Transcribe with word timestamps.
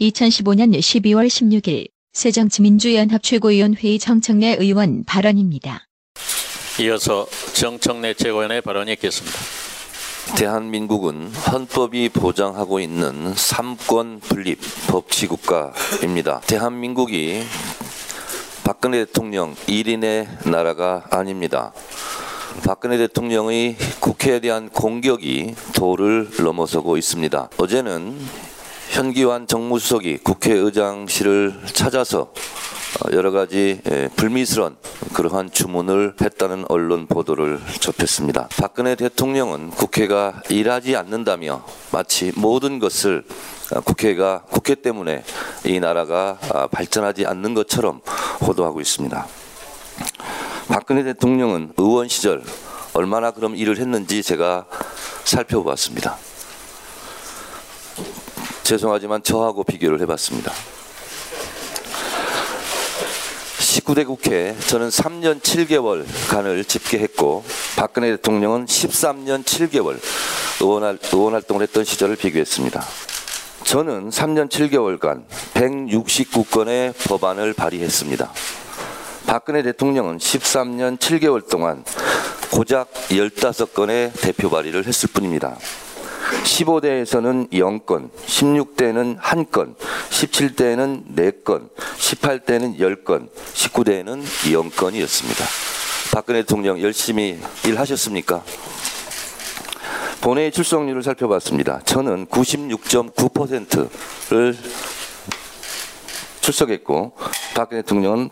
2015년 0.00 0.78
12월 0.78 1.26
16일 1.26 1.88
새정치민주연합 2.12 3.22
최고위원회의 3.22 3.98
정청래 3.98 4.56
의원 4.58 5.04
발언입니다. 5.04 5.86
이어서 6.80 7.26
정청래 7.54 8.12
최고위원의 8.14 8.60
발언이 8.60 8.92
있겠습니다. 8.92 9.38
대한민국은 10.36 11.30
헌법이 11.30 12.10
보장하고 12.10 12.80
있는 12.80 13.32
삼권 13.34 14.20
분립 14.20 14.58
법치국가입니다. 14.88 16.40
대한민국이 16.40 17.42
박근혜 18.64 19.04
대통령 19.04 19.54
1인의 19.54 20.50
나라가 20.50 21.06
아닙니다. 21.10 21.72
박근혜 22.64 22.98
대통령의 22.98 23.76
국회에 24.00 24.40
대한 24.40 24.68
공격이 24.68 25.54
도를 25.74 26.28
넘어서고 26.42 26.96
있습니다. 26.96 27.50
어제는 27.56 28.18
현기환 28.90 29.46
정무수석이 29.46 30.18
국회의장실을 30.18 31.60
찾아서 31.72 32.32
어, 33.04 33.12
여러 33.12 33.30
가지 33.30 33.80
예, 33.90 34.08
불미스러운 34.16 34.76
그러한 35.12 35.50
주문을 35.50 36.14
했다는 36.20 36.64
언론 36.68 37.06
보도를 37.06 37.60
접했습니다. 37.80 38.48
박근혜 38.58 38.94
대통령은 38.94 39.70
국회가 39.70 40.40
일하지 40.48 40.96
않는다며 40.96 41.62
마치 41.92 42.32
모든 42.36 42.78
것을 42.78 43.24
어, 43.74 43.80
국회가 43.80 44.42
국회 44.50 44.74
때문에 44.74 45.24
이 45.66 45.78
나라가 45.78 46.38
아, 46.52 46.66
발전하지 46.68 47.26
않는 47.26 47.54
것처럼 47.54 48.00
호도하고 48.40 48.80
있습니다. 48.80 49.26
박근혜 50.68 51.02
대통령은 51.02 51.72
의원 51.76 52.08
시절 52.08 52.42
얼마나 52.94 53.30
그럼 53.30 53.56
일을 53.56 53.78
했는지 53.78 54.22
제가 54.22 54.66
살펴보았습니다. 55.24 56.16
죄송하지만 58.66 59.22
저하고 59.22 59.62
비교를 59.62 60.00
해봤습니다. 60.00 60.52
19대 63.58 64.04
국회 64.04 64.56
저는 64.58 64.88
3년 64.88 65.40
7개월 65.40 66.04
간을 66.28 66.64
집계했고 66.64 67.44
박근혜 67.76 68.10
대통령은 68.16 68.66
13년 68.66 69.44
7개월 69.44 70.00
의원, 70.60 70.98
의원 71.12 71.34
활동을 71.34 71.62
했던 71.62 71.84
시절을 71.84 72.16
비교했습니다. 72.16 72.84
저는 73.62 74.10
3년 74.10 74.48
7개월간 74.50 75.26
169건의 75.54 76.92
법안을 77.06 77.52
발의했습니다. 77.52 78.32
박근혜 79.28 79.62
대통령은 79.62 80.18
13년 80.18 80.98
7개월 80.98 81.48
동안 81.48 81.84
고작 82.50 82.92
15건의 83.10 84.10
대표 84.20 84.50
발의를 84.50 84.86
했을 84.86 85.08
뿐입니다. 85.12 85.56
15대에서는 86.44 87.50
0건, 87.52 88.10
16대는 88.26 89.20
1건, 89.20 89.76
17대에는 89.76 91.14
4건, 91.14 91.68
18대는 91.76 92.78
10건, 92.78 93.28
19대에는 93.54 94.22
0건이었습니다. 94.22 95.44
박근혜 96.12 96.42
대통령 96.42 96.80
열심히 96.80 97.38
일하셨습니까? 97.64 98.42
본회의 100.20 100.50
출석률을 100.50 101.02
살펴봤습니다. 101.02 101.80
저는 101.84 102.26
96.9%를 102.26 104.56
출석했고 106.40 107.12
박근혜 107.54 107.82
대통령은 107.82 108.30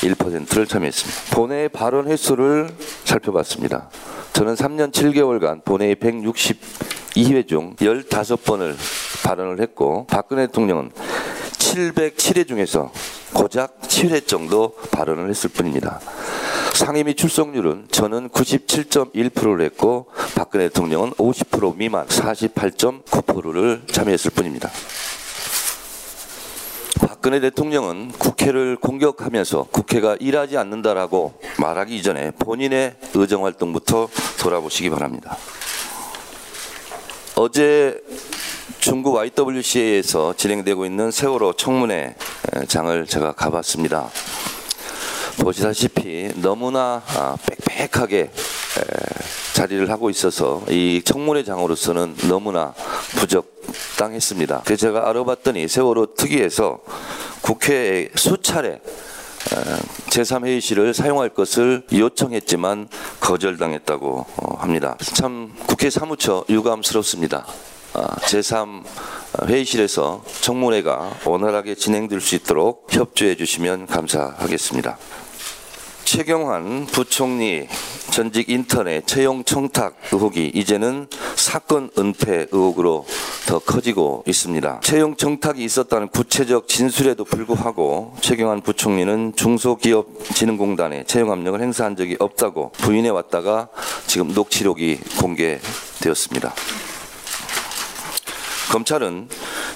80.1%를 0.00 0.66
참여했습니다. 0.66 1.36
본회의 1.36 1.68
발언 1.68 2.08
횟수를 2.08 2.70
살펴봤습니다. 3.04 3.90
저는 4.32 4.54
3년 4.54 4.92
7개월간 4.92 5.64
본회의 5.64 5.94
162회 5.96 7.46
중 7.46 7.76
15번을 7.76 8.76
발언을 9.24 9.60
했고 9.60 10.06
박근혜 10.06 10.46
대통령은 10.46 10.90
707회 11.58 12.48
중에서 12.48 12.90
고작 13.34 13.80
7회 13.82 14.26
정도 14.26 14.74
발언을 14.90 15.28
했을 15.28 15.50
뿐입니다. 15.50 16.00
상임위 16.74 17.14
출석률은 17.14 17.88
저는 17.90 18.30
97.1%를 18.30 19.64
했고 19.66 20.06
박근혜 20.34 20.68
대통령은 20.68 21.12
50% 21.12 21.76
미만 21.76 22.06
48.9%를 22.06 23.82
참여했을 23.86 24.30
뿐입니다. 24.30 24.70
박근혜 27.20 27.38
대통령은 27.40 28.12
국회를 28.12 28.76
공격하면서 28.76 29.64
국회가 29.64 30.16
일하지 30.18 30.56
않는다라고 30.56 31.34
말하기 31.58 31.94
이전에 31.94 32.30
본인의 32.30 32.94
의정 33.12 33.44
활동부터 33.44 34.08
돌아보시기 34.40 34.88
바랍니다. 34.88 35.36
어제 37.34 38.02
중국 38.78 39.16
YWCA에서 39.16 40.32
진행되고 40.34 40.86
있는 40.86 41.10
세월호 41.10 41.52
청문회 41.52 42.14
장을 42.68 43.06
제가 43.06 43.32
가봤습니다. 43.32 44.08
보시다시피 45.42 46.30
너무나 46.36 47.02
아, 47.08 47.36
빽빽하게 47.66 48.30
자리를 49.52 49.90
하고 49.90 50.08
있어서 50.08 50.62
이 50.70 51.02
청문회 51.04 51.44
장으로서는 51.44 52.16
너무나 52.30 52.72
부적 53.18 53.59
당했습니다. 54.00 54.62
그래서 54.64 54.80
제가 54.86 55.08
알아봤더니 55.10 55.68
세월호 55.68 56.14
특위에서 56.14 56.78
국회에 57.42 58.08
수차례 58.14 58.80
제3회의실을 60.10 60.92
사용할 60.94 61.28
것을 61.30 61.86
요청했지만 61.92 62.88
거절당했다고 63.20 64.26
어, 64.36 64.56
합니다. 64.58 64.96
참 65.00 65.52
국회 65.66 65.90
사무처 65.90 66.44
유감스럽습니다. 66.48 67.46
아, 67.94 68.16
제3 68.20 68.84
회의실에서 69.46 70.22
청문회가 70.40 71.18
원활하게 71.24 71.74
진행될 71.74 72.20
수 72.20 72.34
있도록 72.36 72.86
협조해 72.90 73.36
주시면 73.36 73.86
감사하겠습니다. 73.86 74.98
최경환 76.04 76.86
부총리 76.86 77.68
전직 78.10 78.50
인턴의 78.50 79.04
채용 79.06 79.44
청탁 79.44 79.96
의혹이 80.10 80.50
이제는 80.54 81.06
사건 81.36 81.88
은폐 81.96 82.48
의혹으로 82.50 83.06
더 83.50 83.58
커지고 83.58 84.22
있습니다. 84.28 84.78
채용 84.78 85.16
청탁이 85.16 85.64
있었다는 85.64 86.06
구체적 86.10 86.68
진술에도 86.68 87.24
불구하고 87.24 88.14
최경환 88.20 88.60
부총리는 88.60 89.32
중소기업진흥공단에 89.34 91.02
채용 91.02 91.32
압력을 91.32 91.60
행사한 91.60 91.96
적이 91.96 92.14
없다고 92.20 92.70
부인해 92.70 93.08
왔다가 93.08 93.66
지금 94.06 94.32
녹취록이 94.34 95.00
공개되었습니다. 95.18 96.54
검찰은 98.70 99.28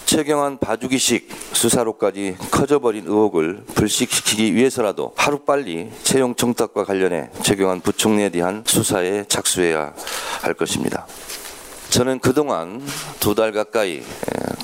최경환 0.07 0.59
봐주기식 0.59 1.29
수사로까지 1.53 2.37
커져버린 2.53 3.07
의혹을 3.09 3.65
불식시키기 3.75 4.55
위해서라도 4.55 5.15
하루빨리 5.17 5.91
채용 6.05 6.37
청탁과 6.37 6.85
관련해 6.85 7.31
최경환 7.43 7.81
부총리에 7.81 8.29
대한 8.29 8.63
수사에 8.65 9.25
착수해야 9.27 9.95
할 10.43 10.55
것입니다. 10.55 11.09
저는 11.95 12.19
그동안 12.19 12.83
두 13.21 13.37
달 13.37 13.53
가까이 13.53 14.03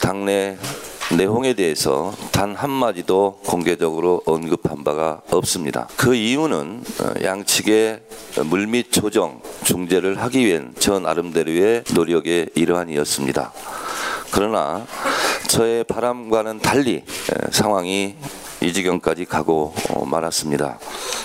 당내 0.01 0.59
내용에 1.17 1.55
대해서 1.55 2.13
단 2.33 2.57
한마디도 2.57 3.43
공개적으로 3.47 4.21
언급한 4.27 4.83
바가 4.83 5.21
없습니다. 5.31 5.87
그 5.97 6.17
이유는 6.17 6.83
어, 7.01 7.23
양측의 7.23 8.01
물밑 8.47 8.91
조정, 8.91 9.41
중재를 9.63 10.21
하기 10.23 10.45
위한 10.45 10.75
저 10.81 10.99
나름대로의 10.99 11.85
노력의 11.95 12.51
일환이었습니다. 12.57 13.53
그러나 14.33 14.85
저의 15.47 15.85
바람과는 15.85 16.59
달리 16.59 17.05
상황이 17.53 18.17
이 18.61 18.73
지경까지 18.73 19.27
가고 19.27 19.73
어, 19.91 20.05
말았습니다. 20.05 20.81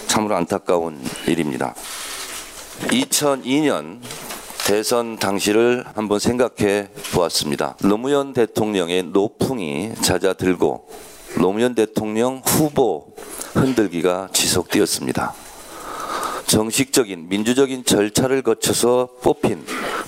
참으로 0.06 0.36
안타까운 0.36 1.04
일입니다. 1.26 1.74
2002년 2.90 4.02
대선 4.66 5.18
당시를 5.18 5.86
한번 5.94 6.18
생각해 6.18 6.88
보았습니다. 7.14 7.78
노무현 7.84 8.34
대통령의 8.34 9.04
노풍이 9.04 9.94
잦아들고 10.02 10.90
노무현 11.40 11.76
대통령 11.76 12.42
후보 12.44 13.14
흔들기가 13.54 14.30
지속되었습니다. 14.34 15.36
정식적인 16.48 17.30
민주적인 17.30 17.86
절차를 17.86 18.42
거쳐서 18.42 19.10
뽑힌 19.22 19.64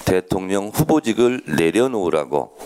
대통령 0.06 0.70
후보직을 0.70 1.44
내려놓으라고 1.46 2.58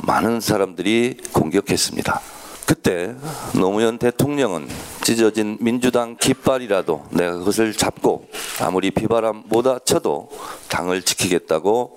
많은 0.00 0.40
사람들이 0.40 1.18
공격했습니다. 1.32 2.20
그때 2.66 3.14
노무현 3.54 3.98
대통령은 3.98 4.66
찢어진 5.06 5.56
민주당 5.60 6.16
깃발이라도 6.16 7.06
내가 7.10 7.34
그것을 7.34 7.72
잡고 7.72 8.26
아무리 8.60 8.90
비바람 8.90 9.44
못다쳐도 9.46 10.30
당을 10.68 11.02
지키겠다고 11.02 11.96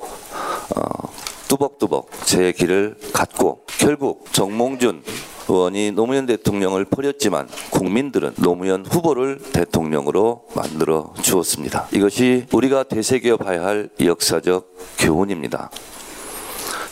어, 0.75 1.09
뚜벅뚜벅 1.47 2.11
제 2.25 2.51
길을 2.51 2.97
갔고 3.11 3.63
결국 3.65 4.31
정몽준 4.31 5.01
의원이 5.47 5.93
노무현 5.93 6.27
대통령을 6.27 6.85
버렸지만 6.85 7.47
국민들은 7.71 8.35
노무현 8.37 8.85
후보를 8.85 9.39
대통령으로 9.53 10.45
만들어 10.53 11.11
주었습니다. 11.23 11.87
이것이 11.91 12.45
우리가 12.53 12.83
되새겨 12.83 13.37
봐야 13.37 13.65
할 13.65 13.89
역사적 13.99 14.71
교훈입니다. 14.99 15.71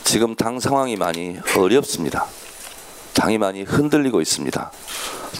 지금 0.04 0.34
당 0.34 0.60
상황이 0.60 0.96
많이 0.96 1.38
어렵습니다. 1.56 2.26
당이 3.18 3.40
많이 3.40 3.64
흔들리고 3.64 4.22
있습니다. 4.22 4.72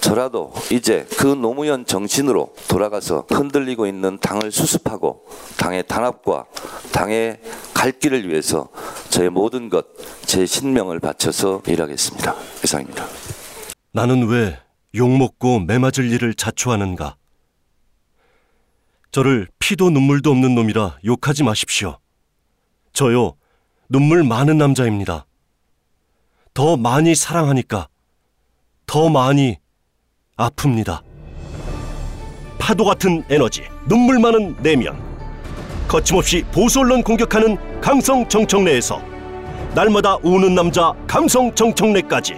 저라도 0.02 0.52
이제 0.72 1.06
그 1.20 1.28
노무현 1.28 1.86
정신으로 1.86 2.56
돌아가서 2.68 3.28
흔들리고 3.30 3.86
있는 3.86 4.18
당을 4.20 4.52
수습하고 4.52 5.28
당의 5.58 5.86
단합과 5.88 6.46
당의 6.92 7.40
갈 7.76 7.92
길을 7.92 8.28
위해서 8.28 8.70
저의 9.10 9.30
모든 9.30 9.70
것, 9.70 9.86
제 10.26 10.48
신명을 10.48 11.00
바쳐서 11.00 11.62
일하겠습니다. 11.68 12.36
이상입니다. 12.64 13.06
나는 13.92 14.28
왜 14.28 14.60
욕먹고 14.96 15.60
매맞을 15.60 16.12
일을 16.12 16.34
자초하는가? 16.34 17.16
저를 19.12 19.48
피도 19.60 19.92
눈물도 19.92 20.32
없는 20.32 20.56
놈이라 20.56 20.98
욕하지 21.06 21.44
마십시오. 21.44 22.00
저요, 22.92 23.36
눈물 23.88 24.24
많은 24.24 24.58
남자입니다. 24.58 25.27
더 26.58 26.76
많이 26.76 27.14
사랑하니까 27.14 27.88
더 28.88 29.10
많이 29.10 29.58
아픕니다. 30.38 31.04
파도 32.58 32.84
같은 32.84 33.24
에너지, 33.30 33.62
눈물 33.88 34.18
많은 34.18 34.56
내면. 34.64 35.00
거침없이 35.88 36.44
보수 36.52 36.80
언론 36.80 37.04
공격하는 37.04 37.80
강성 37.80 38.28
정청래에서 38.28 39.00
날마다 39.76 40.16
우는 40.24 40.56
남자 40.56 40.94
감성 41.06 41.54
정청래까지 41.54 42.34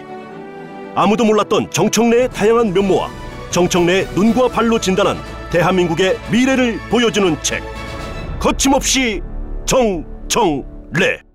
아무도 0.95 1.23
몰랐던 1.23 1.71
정청래의 1.71 2.29
다양한 2.31 2.73
면모와 2.73 3.09
정청래의 3.51 4.05
눈과 4.15 4.49
발로 4.49 4.81
진단한 4.81 5.15
대한민국의 5.49 6.19
미래를 6.29 6.77
보여주는 6.89 7.41
책 7.41 7.63
거침없이 8.37 9.21
정청래 9.65 11.28